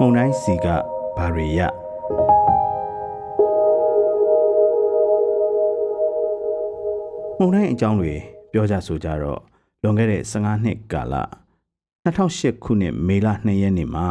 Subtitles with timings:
[0.00, 0.66] မုံတိုင်းစီက
[1.16, 1.60] ဘာတွေရ
[7.38, 8.12] မုံတိုင်းအကြောင်းတွေ
[8.52, 9.40] ပြောကြဆိုကြတော့
[9.82, 11.14] လွန်ခဲ့တဲ့15နှစ်ကာလ
[12.04, 14.06] 2008ခုနှစ်မေလ2ရက်နေ့မှာ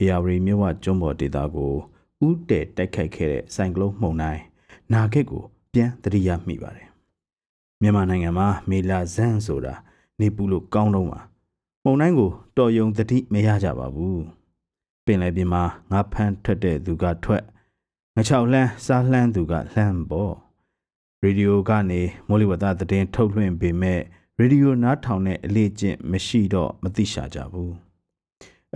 [0.00, 1.72] အေယာဝတီမြို့ဝကျွန်းပေါ်ဒေသကို
[2.26, 4.42] ဥတဲတိုက်ခိုက်ခဲ့တဲ့ဆိုင်ကလုန်းမုန်တိုင်း
[4.92, 5.42] နာဂစ်ကို
[5.72, 6.88] ပြန်သတိရမိပါတယ်
[7.80, 9.74] မြန်မာနိုင်ငံမှာမေလာဇန်ဆိုတာ
[10.20, 11.20] နေပူလို့ကောင်းတော့မှာ
[11.84, 14.38] မုန်တိုင်းကိုတော်ယုံသတိမရကြပါဘူး
[15.08, 17.42] ပင်လယ်ပြင်မှာငါဖမ်းထွက်တဲ့သူကထွက်
[18.16, 20.34] ငချောက်လှမ်းစားလှမ်းသူကလှမ်းပေါ့
[21.22, 24.00] ရေဒီယိုကနေမိုးလေဝသသတင်းထုတ်လွှင့်ပေမဲ့
[24.38, 27.74] ရေဒီယိုနားထောင်တဲ့အလေးကျင့်မရှိတော့မသိရှာကြဘူး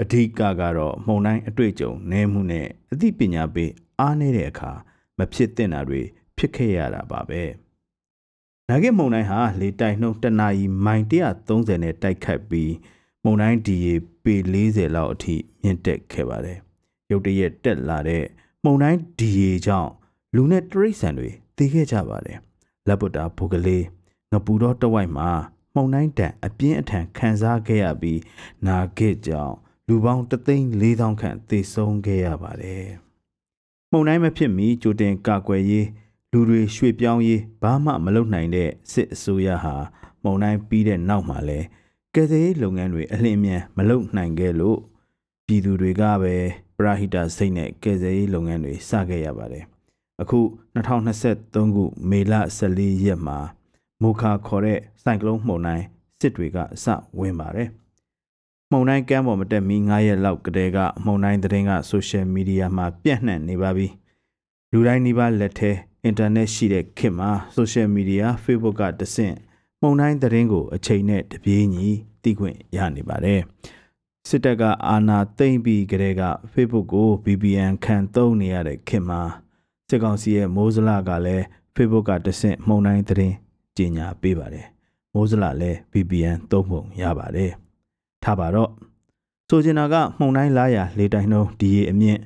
[0.00, 4.72] အဓိကကတော့မှုံတိုင်းအတွေ့အကြုံနည်းမှုနဲ့အသိပညာပေးအားနည်းတဲ့အခါ
[5.18, 6.00] မဖြစ်သင့်တာတွေ
[6.36, 7.42] ဖြစ်ခဲ့ရတာပါပဲ
[8.68, 11.04] နာဂစ်မုံတိုင်းဟာလေတိုက်နှုန်းတနာရီမိုင်
[11.40, 12.72] 130နဲ့တိုက်ခတ်ပြီး
[13.24, 13.94] မုံတိုင်းဒီရေ
[14.24, 16.58] ပေ40လောက်အထိမြင့်တက်ခဲ့ပါတယ်
[17.10, 18.24] ရုတ်တရက်တက်လာတဲ့
[18.64, 19.90] မုံတိုင်းဒီရေကြောင့်
[20.34, 22.38] လူနဲ့တရိษံတွေသိခဲ့ကြပါတယ်
[22.88, 23.84] လက်ပုတ်တာဘုကလေး
[24.32, 25.30] ငပူတော့တဝိုက်မှာ
[25.74, 28.20] မှုန်တိုင်းတန်အပြင်းအထန်ခံစားခဲ့ရပြီး
[28.66, 29.54] နာဂစ်ကြောင့်
[29.86, 32.86] လူပေါင်း3,400ခန့်သေဆုံးခဲ့ရပါတယ်။
[33.90, 35.86] မှုန်တိုင်းမဖြစ်မီကြိုတင်ကာကွယ်ရေး
[36.32, 39.74] လူတွေရွှေ့ပြောင်းရေးဘာမှမလုပ်နိုင်တဲ့စစ်အစိုးရဟာ
[40.22, 41.58] မှုန်တိုင်းပြီးတဲ့နောက်မှာလဲ
[42.16, 44.78] ကယ်ဆယ်ရေးလုပ်ငန်းတွေအလင်းအမြန်မလုပ်နိုင်ခဲ့လို့
[45.46, 46.34] ပြည်သူတွေကပဲ
[46.76, 49.64] ပရာဟိတစိတ်နဲ့ကယ်ဆယ်ရေးလုပ်ငန်းတွေစခဲ့ရပါတယ်။
[50.22, 50.40] အခု
[50.74, 53.38] 2023ခုမေလ14ရက်မှာ
[54.02, 55.84] မူခါခေါ်တဲ့စိုက်ကလုန်းမှုန်တိုင်း
[56.20, 56.86] စစ်တွေကအစ
[57.18, 57.68] ဝင်ပါတယ်။
[58.70, 63.88] မှုန်တိုင်းကမ်းပေါ်မတက်မီ9ရက်လောက်ကတည်းကမှုန်တိုင်းသတင်းကဆိုရှယ်မီဒီယာမှာပြန့်နှံ့နေပါပြီ။
[64.72, 65.70] လူတိုင်းနှိပါလက်ထဲ
[66.04, 69.36] အင်တာနက်ရှိတဲ့ခေတ်မှာဆိုရှယ်မီဒီယာ Facebook ကတဆင့်
[69.82, 71.86] မှုန်တိုင်းသတင်းကိုအချိန်နဲ့တပြေးညီ
[72.22, 73.40] သိခွင့်ရနေပါတယ်။
[74.28, 79.20] စစ်တပ်ကအာဏာသိမ်းပြီးကတည်းက Facebook ကို VPN ခံသုံးနေရတဲ့ခေတ်မှာ
[79.88, 81.44] စစ်ကောင်စီရဲ့မိုးစလကလည်း
[81.74, 83.34] Facebook ကတဆင့်မှုန်တိုင်းသတင်း
[83.76, 84.66] ကြေညာပေးပါတယ်
[85.14, 87.52] မိုးစလလည်း VPN သုံးပုံရပါတယ်
[88.22, 88.70] ထားပါတော့
[89.48, 92.20] ဆိုချင်တာကမှုန်တိုင်းလာရလေတိုင်နှုံးဒီရေအမြင့်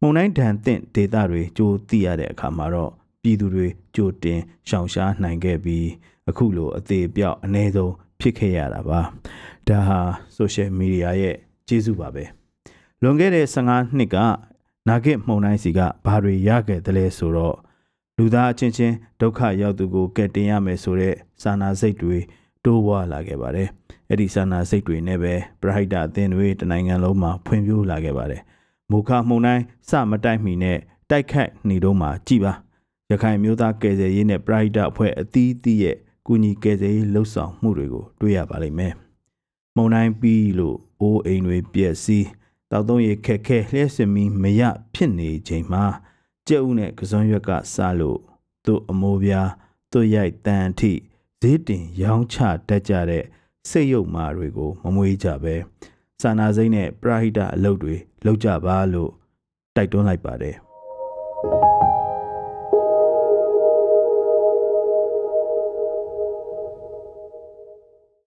[0.00, 2.90] မှုန်တိုင်းဒဏ်သင့်ဒေတာတွေကြိုးသိရတဲ့အခါမှာတော့
[3.22, 5.86] ပြည်သူတွေကြိုတင်ရှောင်ရှားနိုင်ခဲ့ပြီး
[6.28, 9.00] အခုလိုအသေးပြောက်အ ਨੇ ဆုံးဖြစ်ခဲ့ရတာပါ
[9.68, 9.98] ဒါဟာ
[10.34, 11.36] ဆိုရှယ်မီဒီယာရဲ့
[11.68, 12.24] ကျေးဇူးပါပဲ
[13.02, 14.16] လွန်ခဲ့တဲ့15နှစ်က
[14.88, 17.56] နာဂစ်မှုန်တိုင်းစီကဘာတွေရခဲ့တယ်လဲဆိုတော့
[18.16, 22.18] လူသားအချင်းချင်းဒုက္ခရောက်သူကိုကယ်တင်ရမယ်ဆိုတဲ့စာနာစိတ်တွေ
[22.64, 23.68] တိုးပွားလာခဲ့ပါတယ်။
[24.08, 28.42] အဲ့ဒီစာနာစိတ်တွေနဲ့ပဲပရဟိတအသင်းတွေတနိုင်ငံလုံးမှာဖွံ့ဖြိုးလာခဲ့ပါတယ်။
[28.90, 30.78] မူခမှုန်တိုင်းစမတိုက်မီနဲ့
[31.10, 32.52] တိုက်ခတ်နေတော့မှကြည်ပါ။
[33.10, 35.96] ရခိုင်မျိုးသားကယ်ဆယ်ရေးနဲ့ပရဟိတအဖွဲ့အသီးသီးရဲ့
[36.26, 38.94] ကုညီကယ်ဆယ်ရေးလှုပ်ဆောင်မှုတွေကိုတွေ့ရပါလိမ့်မယ်။
[39.76, 42.26] မုန်တိုင်းပြီးလို့အိုးအိမ်တွေပြည့်စည်
[42.70, 44.62] တောက်သုံးရခက်ခဲလျှက်စမီမရ
[44.94, 45.84] ဖြစ်နေချိန်မှာ
[46.46, 48.18] ကြက်ဥနဲ့ကစွန်ရွက်ကစားလို့
[48.64, 49.50] သူ့အမိုးပြား
[49.92, 50.92] သူ့ရိုက်တန်အထိ
[51.42, 52.36] ဈေးတင်ရောင်းချ
[52.68, 53.24] တတ်ကြတဲ့
[53.68, 55.54] စိတ်ယုတ်မာတွေကိုမမွေးကြပဲ
[56.20, 57.94] စာနာစိမ့်နဲ့ပရာဟိတအလုပ်တွေ
[58.26, 59.10] လုပ်ကြပါလို့
[59.76, 60.56] တိုက်တွန်းလိုက်ပါတယ်